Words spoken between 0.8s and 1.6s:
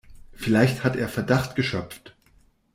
hat er Verdacht